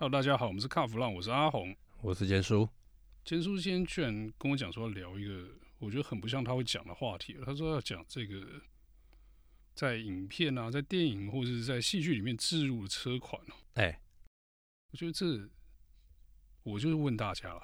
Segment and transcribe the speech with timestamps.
[0.00, 2.66] Hello，大家好，我们是卡弗浪，我是阿红，我是坚叔。
[3.22, 5.46] 坚叔今天居然跟我讲说要聊一个
[5.78, 7.36] 我觉得很不像他会讲的话题。
[7.44, 8.62] 他说要讲这个
[9.74, 13.52] 在影片啊、在电影或者是在戏剧里面置入的车款哦。
[13.74, 14.00] 哎、欸，
[14.90, 15.46] 我觉得这，
[16.62, 17.60] 我就是问大家了，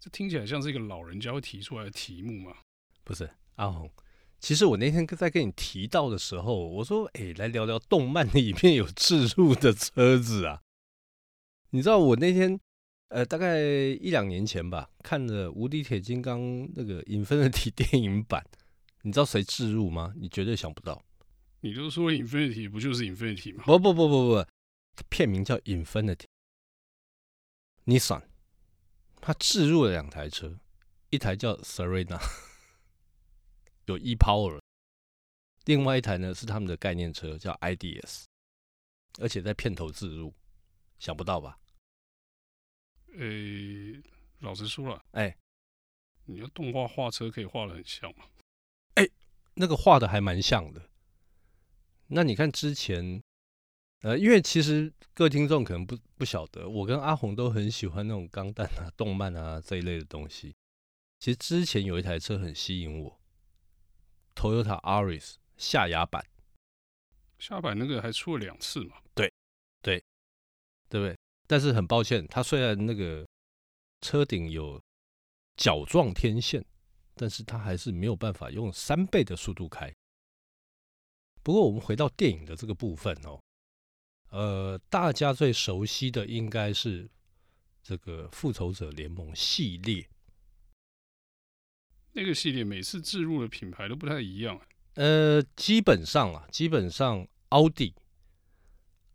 [0.00, 2.56] 这听起来像是一个老人家会提出来的题目吗？
[3.04, 3.90] 不是，阿红。
[4.40, 10.62] 其实我那天在跟你提到的时候，我说：“哎、欸，来聊聊动漫里面有置入的车子啊。”
[11.74, 12.56] 你知道我那天，
[13.08, 16.40] 呃，大概一两年前吧，看了《无敌铁金刚》
[16.76, 18.46] 那个 Infinity 电影版，
[19.02, 20.14] 你知道谁置入吗？
[20.16, 21.04] 你绝对想不到。
[21.62, 23.64] 你都说 Infinity 不就是 Infinity 吗？
[23.66, 24.46] 不不不不不，
[25.10, 26.26] 片名叫 Infinity。
[27.86, 28.22] Nissan，
[29.20, 30.60] 它置入了两台车，
[31.10, 32.20] 一台叫 Serena，
[33.86, 34.60] 有 E-Power，
[35.64, 38.26] 另外一台呢是他们的概念车叫 IDS，
[39.18, 40.32] 而且在片头置入，
[41.00, 41.58] 想不到吧？
[43.18, 44.02] 诶、欸，
[44.40, 45.36] 老实说了，哎、欸，
[46.26, 48.26] 你要动画画车可以画的很像吗？
[48.94, 49.10] 哎、欸，
[49.54, 50.90] 那个画的还蛮像的。
[52.08, 53.22] 那你看之前，
[54.00, 60.54] 呃，因为其实各位听众可能不不晓得，我跟阿红都很喜欢那种钢弹啊、动漫啊这一类的东西。
[61.20, 63.20] 其实之前有一台车很吸引我
[64.34, 66.26] ，Toyota Auris 下牙版。
[67.38, 68.96] 下版那个还出了两次嘛？
[69.14, 69.32] 对，
[69.80, 70.02] 对，
[70.88, 71.16] 对不对？
[71.46, 73.26] 但是很抱歉，它虽然那个
[74.00, 74.80] 车顶有
[75.56, 76.64] 角状天线，
[77.14, 79.92] 但是它还是没有办法用三倍的速度开。
[81.42, 83.38] 不过我们回到电影的这个部分哦，
[84.30, 87.10] 呃，大家最熟悉的应该是
[87.82, 90.08] 这个《复仇者联盟》系列。
[92.12, 94.58] 那个系列每次置入的品牌都不太一样。
[94.94, 97.94] 呃，基本上啊，基本上奥迪，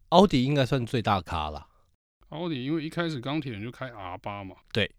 [0.09, 1.68] 奥迪应该算最大咖了。
[2.29, 4.89] 奥迪因为一开始钢铁人就开 R 八嘛，对。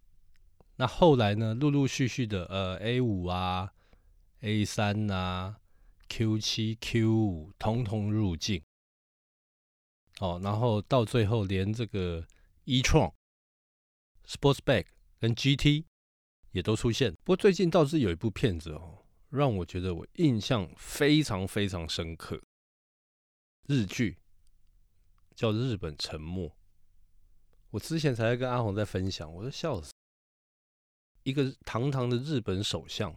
[0.76, 3.72] 那后来呢，陆陆续续的呃 A 五啊、
[4.40, 5.60] A 三啊、
[6.08, 8.62] Q 七、Q 五通通入境。
[10.20, 12.26] 哦，然后到最后连这个
[12.64, 13.12] e-tron、
[14.26, 14.86] Sportsback
[15.18, 15.84] 跟 GT
[16.52, 17.12] 也都出现。
[17.24, 22.42] 不过最近倒是有一部片子哦，让我觉得我印象非常非常深刻，
[23.66, 24.18] 日剧
[25.34, 26.48] 叫《日本沉没》。
[27.70, 29.92] 我之前才在跟阿红在分享，我都笑死。
[31.22, 33.14] 一个堂堂的日本首相，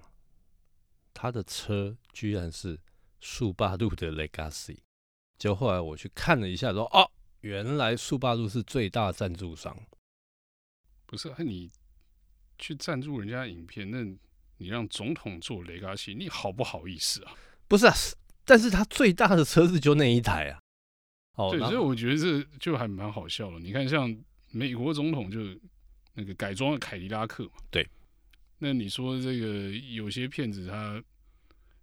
[1.14, 2.80] 他的车居然是
[3.20, 4.78] 速霸陆的 Legacy。
[5.40, 7.10] 就后来我去看了一下，说哦，
[7.42, 9.76] 原来速霸陆是最大赞助商。
[11.08, 11.72] 不是，你
[12.60, 14.04] 去赞助人家影片，那
[14.58, 17.34] 你让总统做 Legacy，你好不好意思啊？
[17.68, 17.94] 不是啊，
[18.46, 20.62] 但是他最大的车子就那一台啊。
[21.38, 23.60] 哦，对，所以我觉得这就还蛮好笑的。
[23.60, 24.16] 你看，像。
[24.54, 25.40] 美国总统就
[26.14, 27.86] 那个改装了凯迪拉克嘛，对。
[28.60, 31.04] 那你说这个有些骗子，他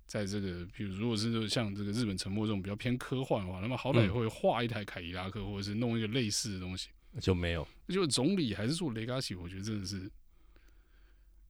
[0.06, 6.88] 在这个，比如如果是像这个日本沉没这种比较偏科幻的话，那么好歹也会画一台凯迪拉克，或者是弄一个类似的东西。
[7.20, 10.08] 就没有，就总理还是做雷嘎西，我觉得真的是，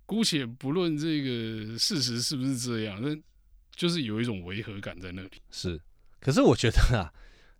[0.07, 3.15] 姑且不论这个事实是不是这样，那
[3.77, 5.31] 就是有一种违和感在那里。
[5.51, 5.79] 是，
[6.19, 7.13] 可是我觉得啊。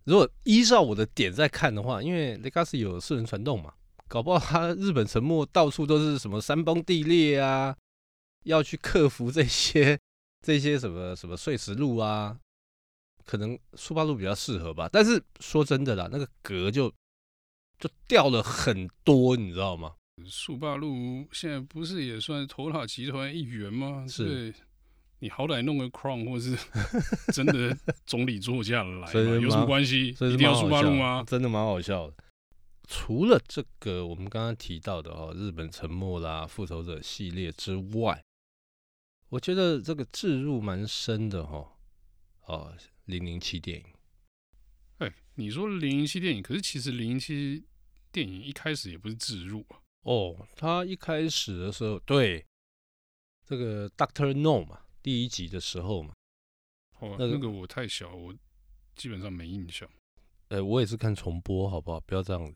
[0.05, 3.73] 如果依照我的点在看的话，因为 Legacy 有四轮传动嘛，
[4.07, 7.77] 搞不好他日本沉没到处都是什么山崩地裂啊，
[8.45, 9.99] 要去克服这些
[10.41, 12.37] 这些什么什么碎石路啊，
[13.25, 14.89] 可能速八路比较适合吧。
[14.91, 16.91] 但是说真的啦，那个格就
[17.77, 19.93] 就掉了很多，你知道吗？
[20.25, 24.05] 速八路现在不是也算 Toyota 集团一员吗？
[24.07, 24.53] 是。
[25.21, 26.57] 你好歹弄个 Crown 或是
[27.31, 27.77] 真的
[28.07, 30.09] 总理座驾来，有什么关系？
[30.09, 31.23] 一定要速霸陆吗？
[31.27, 32.15] 真的蛮好笑的。
[32.87, 38.23] 除了这个我们刚刚提到的哦，日本沉没啦、复仇者系列之外，
[39.29, 41.71] 我觉得这个置入蛮深的哈。
[42.47, 43.85] 哦，零零七电影。
[44.97, 47.63] 哎，你说零零七电影，可是其实零零七
[48.11, 49.77] 电影一开始也不是置入啊。
[50.01, 52.43] 哦，他一开始的时候，对
[53.45, 54.79] 这个 Doctor No 嘛。
[55.03, 56.13] 第一集的时候嘛，
[56.99, 58.33] 哦，那个我太小，我
[58.95, 59.89] 基本上没印象。
[60.49, 61.99] 呃，我也是看重播，好不好？
[62.01, 62.55] 不要这样子。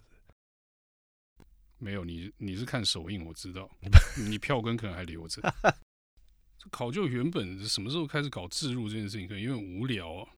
[1.78, 3.70] 没有你，你是看首映，我知道。
[4.30, 5.42] 你票根可能还留着。
[6.58, 10.34] 这考究原本什么时候开始搞置入这件事情，可能因为无聊啊。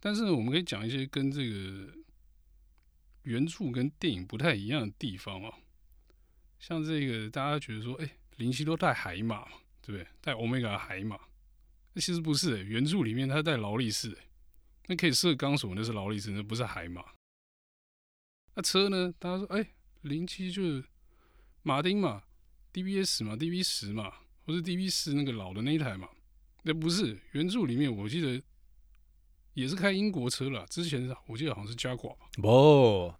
[0.00, 1.94] 但是我们可以讲一些跟这个
[3.22, 5.58] 原著跟电影不太一样的地方啊。
[6.58, 9.61] 像这个，大家觉得说，哎，林夕都带海马嘛。
[9.82, 10.06] 对不对？
[10.20, 11.20] 带欧米伽海马，
[11.92, 14.16] 那其实不是、原著里面它带劳力士、
[14.86, 17.04] 那可以射钢索，那是劳力士，那不是海马。
[18.54, 19.12] 那车呢？
[19.18, 19.66] 大家说，哎，
[20.02, 20.84] 零七就是
[21.62, 22.22] 马丁嘛
[22.72, 24.12] ，DBS 嘛，DB 十嘛，
[24.46, 26.08] 或是 DB 四那个老的那一台嘛。
[26.62, 28.40] 那不是原著里面，我记得
[29.54, 30.64] 也是开英国车了。
[30.66, 32.28] 之前我记得好像是 Jaguar 吧。
[32.34, 33.12] 不，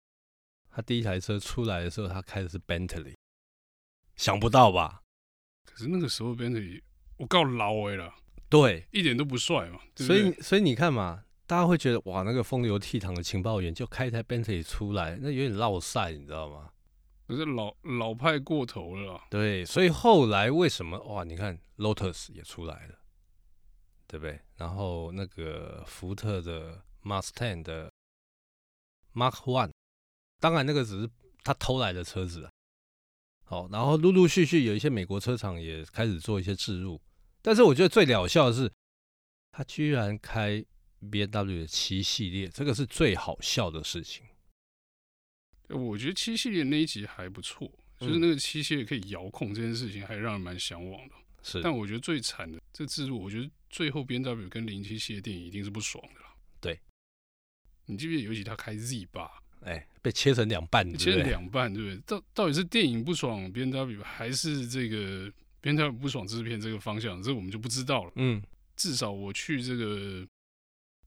[0.70, 3.14] 他第一台车出来的时候，他开的是 Bentley，
[4.16, 5.01] 想不到吧？
[5.64, 6.82] 可是那个时候 Bentley
[7.16, 8.12] 我告老哎了，
[8.48, 9.80] 对，一点都不帅嘛。
[9.94, 16.70] 对对，所以所以你看嘛，大家会觉得哇，那个风流倜傥的情报员就开一台 Bentley 出来，那有点落赛，你知道吗？
[17.26, 19.20] 可是老老派过头了。
[19.30, 21.24] 对，所以后来为什么哇？
[21.24, 22.98] 你看 Lotus 也出来了。
[24.08, 24.38] 对不对？
[24.56, 27.90] 然后那个福特的 Mustang 的
[29.14, 29.70] Mark One，
[30.38, 31.08] 当然那个只是
[31.42, 32.51] 他偷来的车子啊。
[33.44, 37.00] 好，然后陆陆续续有一些美国车厂也开始做一些置入，
[37.42, 38.72] 但是我觉得最了笑的是，
[39.50, 40.64] 他居然开
[41.00, 44.24] BMW 的七系列，这个是最好笑的事情。
[45.68, 51.14] 我觉得七系列那一集还不错，就是那个七系列可以遥控这件事情，还让人蛮向往的。
[51.42, 56.34] 是，但我觉得最惨的这置入，我觉得最后 BMW 跟零七系列电影一定是不爽的啦。
[56.60, 56.80] 对，
[57.86, 61.98] 你记不记得尤其他开 Z 八，哎，被切成两半，切成两半，对不对？
[62.06, 65.32] 到到底是电影不爽 BMW，还是这个
[65.62, 67.22] BMW 不爽制片这个方向？
[67.22, 68.12] 这我们就不知道了。
[68.16, 68.42] 嗯，
[68.76, 70.26] 至少我去这个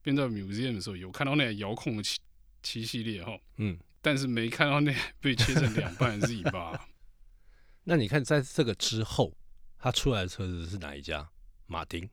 [0.04, 2.20] BMW Museum 的时候，有看到那台遥控的七
[2.62, 6.88] 七系列哈，嗯，但是没看到那被切成两半的 Z 八。
[7.84, 9.34] 那你看，在这个之后。
[9.78, 11.30] 他出来的车子是哪一家？
[11.68, 12.10] 马丁。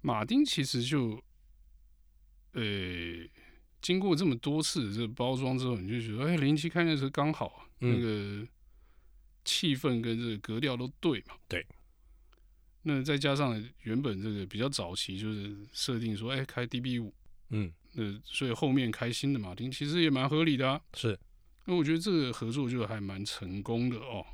[0.00, 1.22] 马丁其实就，
[2.52, 3.30] 呃、欸，
[3.80, 8.48] 经过这么多次的这个包装之后，你就觉得，哎、欸，零七开那车刚好，嗯、那个
[9.44, 11.34] 气氛跟这个格调都对嘛。
[11.48, 11.66] 对。
[12.82, 17.12] 那再加上原本这个比较早期就是设定说，哎、欸，开 DB 五，
[17.50, 20.80] 嗯，那所以后面开新的马丁其实也蛮合理的啊。
[20.94, 21.18] 是。
[21.64, 24.24] 那我觉得这个合作就还蛮成功的哦。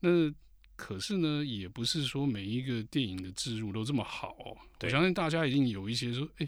[0.00, 0.32] 那。
[0.78, 4.54] 可是呢，也不是说每一个电影的置入都这么好哦。
[4.82, 6.46] 我相信大家一定有一些说，哎，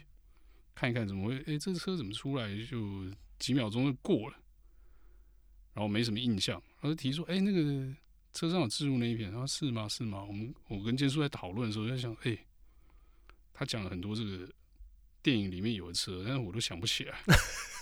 [0.79, 4.37] 看一看怎么会，哎，这个车怎么出来就几秒钟就过了，
[5.75, 6.63] 然后没什么印象。
[6.81, 7.93] 然后提出，哎，那个
[8.33, 9.89] 车上有置入那一片，然后是吗？
[9.89, 10.23] 是吗？
[10.23, 12.39] 我们我跟建叔在讨论的时候在想，哎，
[13.53, 14.49] 他讲了很多这个
[15.23, 17.19] 电影里面有的车，但是我都想不起来，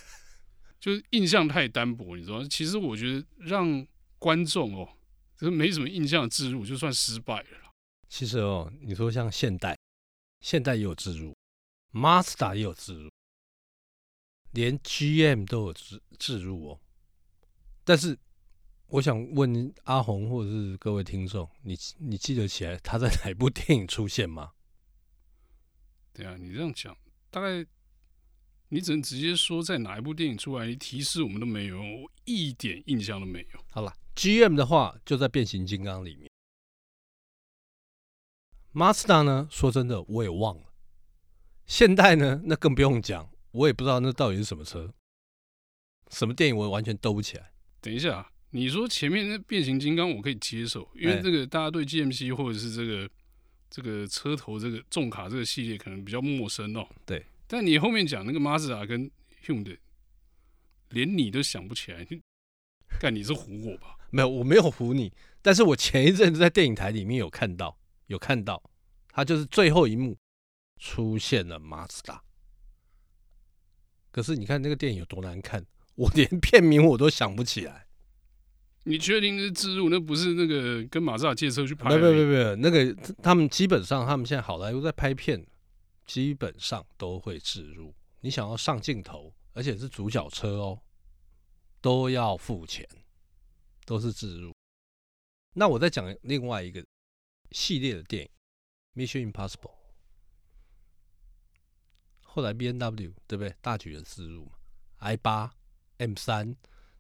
[0.81, 2.47] 就是印象太单薄，你知道吗？
[2.51, 3.87] 其实我觉得让
[4.19, 4.89] 观众哦。
[5.39, 7.71] 就是没什么印象的置入，就算失败了。
[8.09, 9.77] 其实哦，你说像现代，
[10.41, 11.37] 现代也有置入
[11.93, 13.11] ，Mazda 也有自入，
[14.53, 16.81] 连 GM 都有自自入哦。
[17.85, 18.19] 但是，
[18.89, 24.53] 我想问阿红或者是各位听众，你你记得起来他在哪部电影出现吗？
[26.13, 26.97] 对啊，你这样讲，
[27.31, 27.67] 大概
[28.69, 33.65] 你只能直接说在哪一部电影出来，你提示我们都没有，我一点印象都没有。
[33.71, 33.97] 好了。
[34.17, 36.31] GM 的话就在变形金刚里面
[38.73, 39.47] ，Mazda 呢？
[39.51, 40.66] 说真的，我也忘了。
[41.67, 42.41] 现代呢？
[42.45, 44.93] 那更不用讲，我也不知道那到底是什么车，
[46.11, 47.51] 什么电影我完全兜不起来。
[47.81, 53.11] 等一下，你说前面那变形金刚我可以接受，因为这个大家对 GMC 或者是这个
[53.69, 56.87] 这个车头这个重卡这个系列可能比较陌生哦。
[57.05, 59.11] 对，但你后面讲那个 Mazda 跟
[59.45, 59.79] Hyundai，
[60.91, 62.07] 连你都想不起来，
[63.01, 63.97] 干你是唬我吧？
[64.11, 68.63] 没有，我没有唬你，但是我前一阵子在电影台里面有看到，有看到，
[69.11, 70.17] 它就是最后一幕
[70.77, 72.23] 出现了马自达。
[74.11, 75.65] 可是你看那个电影有多难看，
[75.97, 77.87] 我连片名我都想不起来。
[78.85, 79.89] 你确定是自入？
[79.89, 81.89] 那不是那个跟马自达借车去拍？
[81.89, 85.45] 没有没有没有，那个他们基本上他们现在好莱坞在拍片，
[86.05, 87.95] 基本上都会自入。
[88.21, 90.81] 你想要上镜头，而且是主角车哦，
[91.81, 92.89] 都要付钱。
[93.85, 94.53] 都是自入。
[95.55, 96.85] 那我再讲另外一个
[97.53, 99.71] 系列的电影《Mission Impossible》，
[102.37, 103.55] 后来 B N W 对不对？
[103.63, 104.53] 大举的置入嘛
[104.99, 105.51] ，i 八、
[105.97, 106.55] M 三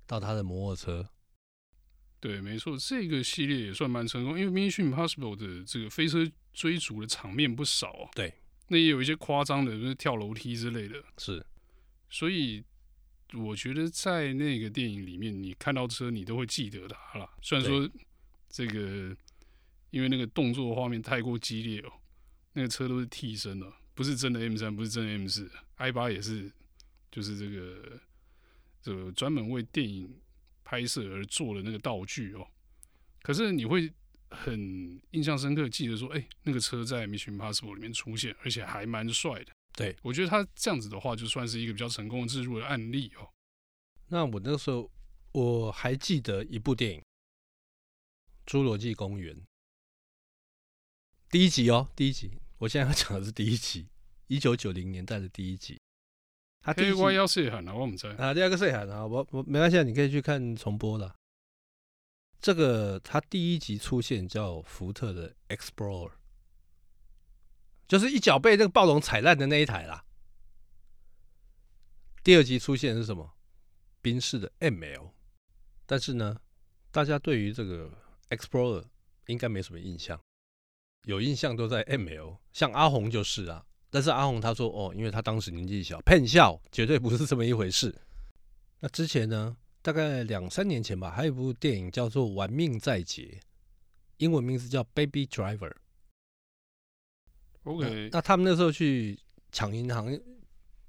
[0.07, 1.11] 到他的摩托车。
[2.19, 8.09] 对，没错，这个系列也算蛮成功，因为《Mission Impossible》的这个飞车追逐的场面不少啊。
[8.14, 8.33] 对，
[8.69, 11.05] 那也有一些夸张的，就是跳楼梯之类的。
[11.19, 11.45] 是，
[12.09, 12.64] 所以。
[13.35, 17.28] 我觉得在那个电影里面，你看到车，你都会记得它了。
[17.43, 17.90] 虽然说
[18.49, 19.14] 这个，
[19.90, 21.93] 因为那个动作画面太过激烈哦，
[22.52, 23.66] 那个车都是替身的，
[23.97, 26.53] 不是真的 M 三，不是真的 M 四，i 八也是，
[27.11, 27.99] 就是这个
[28.83, 30.21] 这个专门为电影
[30.62, 32.47] 拍摄而做的那个道具哦。
[33.23, 33.91] 可是你会
[34.31, 39.53] 很印象深刻，记得说，哎，那个车在《Mission Impossible》里面出现，而且还蛮帅的。
[39.73, 43.26] 对，我觉得他这样子的话，就算是一个比较成功的制入的案例哦。
[44.09, 44.91] 那我那个时候，
[45.33, 47.03] 我还记得一部电影
[48.50, 49.35] 《侏罗纪公园》
[51.31, 52.31] 第一集哦，第一集。
[52.58, 53.88] 我现在要讲的是第一集，
[54.28, 55.78] 一九九零年代的第一集。
[56.60, 61.14] 他第一集要细喊啊，我们在啊，第二个细喊啊，我我没关系，你可以去看重播的。
[62.40, 66.12] 这个他第一集出现叫福特的 Explorer，
[67.86, 70.04] 就是一脚被那个暴龙踩烂的那一台啦。
[72.25, 73.34] 第二集出现是什么？
[74.00, 75.12] 宾士的 ML。
[75.84, 76.40] 但是呢，
[76.90, 77.90] 大家对于这个
[78.30, 78.84] Explorer
[79.26, 80.20] 应该没什么印象，
[81.06, 83.64] 有印象都在 ML，像阿红就是啊。
[83.90, 87.94] 但是阿红他说哦，因为他当时年纪小，骗笑，绝对不是这么一回事。
[88.80, 93.40] 那之前呢，大概两三年前吧，还有一部电影叫做《玩命在劫》，
[94.18, 95.70] 英文名字叫《Baby Driver》。
[97.62, 99.18] OK，那他们那时候去
[99.50, 100.16] 抢银行，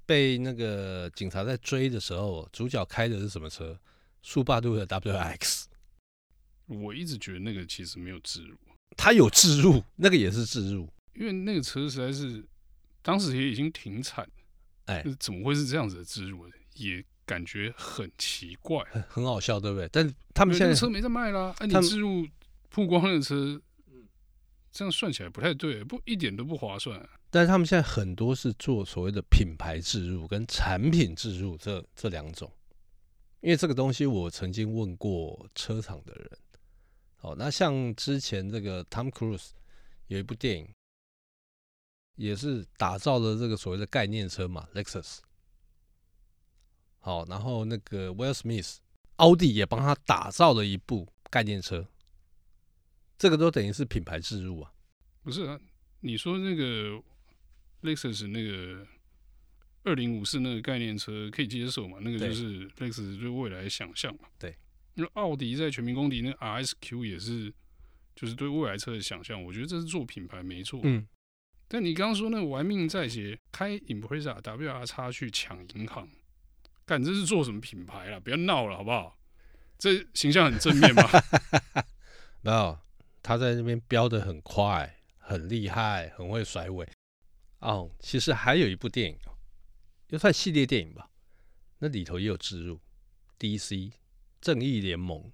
[0.04, 3.78] 被那个警察在追的时候，主角开的是什么车？
[4.20, 5.66] 速霸度的 WX，
[6.66, 8.58] 我一直觉得那个其实没有置入，
[8.96, 12.44] 它有置入，那个也是置入，因为那个车实在是
[13.02, 14.28] 当时也已经停产，
[14.86, 16.48] 哎，怎么会是这样子的置入？
[16.74, 19.88] 也感觉很奇怪，很，很好笑，对不对？
[19.92, 22.26] 但是他们现在车没在卖啦，哎、啊，你置入
[22.70, 23.60] 曝光那个车，
[24.70, 27.08] 这样算起来不太对，不一点都不划算、啊。
[27.30, 32.50] 但是他们现在很多是做所谓的品牌置入跟产品置入这这两种。
[33.40, 36.30] 因为这个东西，我曾经问过车厂的人。
[37.18, 39.50] 好，那像之前这个 Tom Cruise
[40.06, 40.72] 有一部电影，
[42.14, 45.18] 也是打造了这个所谓的概念车嘛，Lexus。
[47.00, 48.78] 好，然后那个 Will Smith，
[49.16, 51.86] 奥迪也帮他打造了一部概念车。
[53.18, 54.72] 这个都等于是品牌植入啊。
[55.22, 55.60] 不是啊，
[56.00, 57.02] 你说那个
[57.82, 58.86] Lexus 那个。
[59.84, 61.98] 二零五四那个概念车可以接受嘛？
[62.02, 64.28] 那个就是 Lexus 对未来想象嘛。
[64.38, 64.54] 对，
[64.98, 67.52] 那奥迪在全民公敌那 RSQ 也是，
[68.14, 69.42] 就是对未来车的想象。
[69.42, 70.80] 我觉得这是做品牌没错。
[70.84, 71.06] 嗯。
[71.68, 76.08] 但你刚刚说那个玩命在劫，开 Impreza WR 叉去抢银行，
[76.86, 78.18] 干这是做什么品牌啦？
[78.18, 79.18] 不要闹了好不好？
[79.78, 81.02] 这形象很正面吗？
[82.40, 82.78] 没有，
[83.22, 86.88] 他在那边飙得很快，很厉害，很会甩尾。
[87.60, 89.18] 哦，其实还有一部电影。
[90.08, 91.10] 也算系列电影吧，
[91.80, 92.80] 那里头也有植入
[93.38, 93.92] DC
[94.40, 95.30] 正义联盟。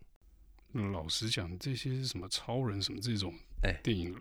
[0.93, 3.33] 老实讲，这些什么超人什么这种
[3.63, 4.15] 哎电影，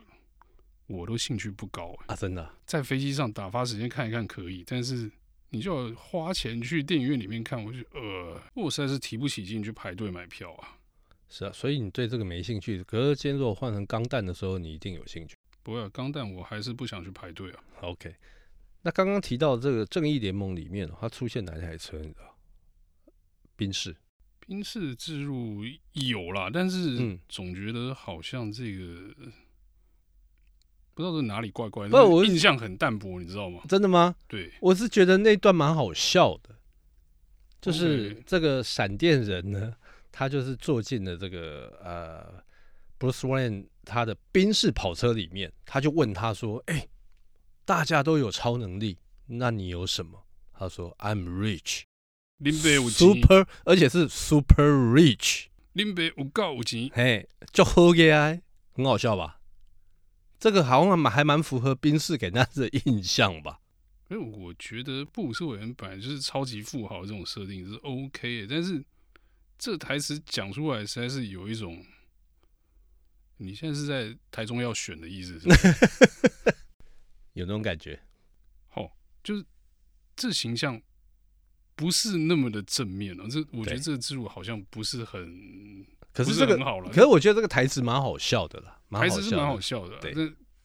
[0.87, 2.15] 我都兴趣不高啊！
[2.15, 5.11] 真的，在飞机上打发时间看一看可以，但是
[5.49, 10.77] 你就要花钱去电影院里面看，我就呃，我实在是提不起劲去排队买票啊。
[11.27, 12.83] 是啊，所以你对这个没兴趣。
[12.83, 15.35] 可是今天如果换成钢弹的时候，你一定有兴趣。
[15.63, 17.63] 不会啊，钢弹我还是不想去排队啊。
[17.81, 18.13] OK。
[18.83, 21.97] 那刚刚提到这个正义联盟里面，它出现哪台车？
[21.97, 22.37] 你知道？
[23.55, 23.95] 宾士，
[24.45, 28.83] 宾士置入有啦，但是总觉得好像这个、
[29.17, 29.31] 嗯、
[30.93, 33.61] 不知道是哪里怪怪的，不，我印象很淡薄，你知道吗？
[33.67, 34.15] 真的吗？
[34.27, 36.55] 对，我是觉得那段蛮好笑的，
[37.61, 39.73] 就是这个闪电人呢，
[40.11, 42.43] 他就是坐进了这个呃
[42.99, 46.89] ，Bruce Wayne 他的宾士跑车里面，他就问他说：“哎、欸。”
[47.65, 50.25] 大家都有超能力，那你有什么？
[50.51, 51.83] 他说：“I'm rich，
[52.37, 58.41] 林北五 super，而且是 super rich，林北有够有钱，嘿，就好嘅，
[58.73, 59.39] 很好笑吧？
[60.39, 63.61] 这个好像蛮还蛮符合宾士给大家的印象吧？
[64.09, 68.83] 因为我觉得布鲁斯韦恩本来就是超级富豪这种设定是 OK 的，但是
[69.57, 71.85] 这台词讲出来实在是有一种，
[73.37, 75.67] 你现在是在台中要选的意思是不是？
[77.33, 77.99] 有那种感觉，
[78.67, 78.91] 好、哦，
[79.23, 79.45] 就是
[80.15, 80.79] 这形象
[81.75, 83.27] 不是那么的正面了、哦。
[83.29, 86.89] 这我觉得这个置入好像不是很，可是这个很好了。
[86.89, 89.99] 可是我觉得这个台词蛮好笑的啦，台词是蛮好笑的。
[89.99, 90.13] 对，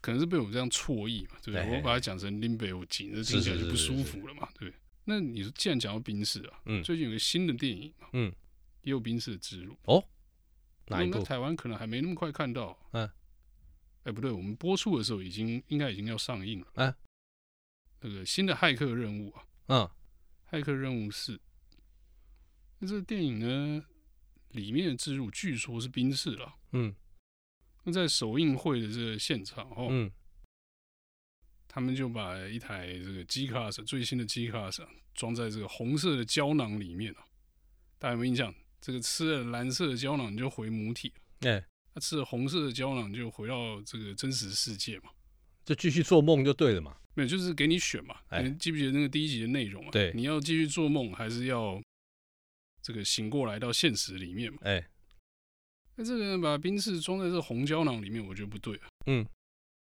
[0.00, 1.76] 可能是被我这样错译嘛，对不对？
[1.76, 4.72] 我把它讲成林北有景，那听起来就不舒服了嘛，对。
[5.04, 8.32] 那你说，既然讲到冰室啊，嗯，最近有个新的电影嘛，嗯，
[8.82, 10.04] 也有冰室的置入哦，
[10.88, 11.22] 哪一部？
[11.22, 13.08] 台湾可能还没那么快看到，嗯。
[14.04, 16.66] 哎，不对，我们播出的时候已经应该已经要上映了。
[16.74, 16.96] 哎、啊，
[18.00, 19.90] 那个新的骇客任务啊，嗯，
[20.50, 21.40] 骇客任务四。
[22.78, 23.84] 那这个电影呢，
[24.50, 26.54] 里面的置入据说是宾士了。
[26.72, 26.94] 嗯，
[27.84, 30.10] 那在首映会的这个现场哦，嗯，
[31.66, 37.24] 他们就把一台这个 G Class 最新的 G Class 装在这个红色的胶囊里面了。
[37.98, 38.54] 大家有没有印象？
[38.80, 41.50] 这个吃了蓝色的胶囊就回母体了。
[41.50, 41.64] 哎。
[41.94, 45.10] 他吃了红色的胶囊，就回到这个真实世界嘛，
[45.68, 46.96] 就继续做梦就对了嘛。
[47.12, 48.16] 没有，就是给你选嘛。
[48.42, 49.90] 你记不记得那个第一集的内容啊？
[49.90, 51.78] 对，你要继续做梦，还是要
[52.80, 54.60] 这个醒过来到现实里面嘛。
[54.62, 54.88] 哎、欸，
[55.96, 58.88] 那这个人把冰室装在这红胶囊里面，我觉得不对啊。
[59.04, 59.26] 嗯，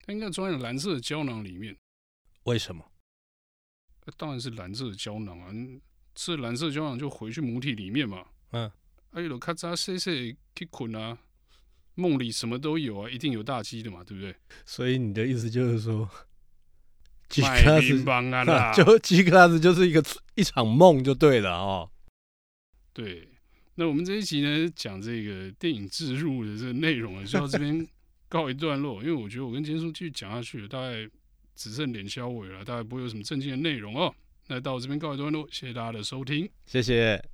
[0.06, 1.76] 他应该装在蓝色的胶囊里面。
[2.44, 2.88] 为什么？
[4.16, 5.50] 当然是蓝色的胶囊啊！
[6.14, 8.24] 吃蓝色胶囊就回去母体里面嘛。
[8.52, 8.70] 嗯，
[9.10, 11.18] 哎呦，咔嚓，谁谁去捆啊？
[11.94, 14.34] 梦里什么都有啊，一定有大鸡的嘛，对不对？
[14.66, 16.08] 所以你的意思就是说，
[17.28, 21.90] G class 啊， 就 G class 就是一个一场梦就对了哦。
[22.92, 23.28] 对，
[23.76, 27.86] 那我们这一集呢，讲这个电影置入的这个内容呢，就到这边
[28.28, 29.02] 告一段落。
[29.02, 31.08] 因为我觉得我跟坚叔继续讲下去，大概
[31.54, 34.14] 只剩脸消尾了，大概不会有什么正经的内容哦。
[34.46, 37.33] 那到这边告一段落，谢谢大家的收听，谢谢。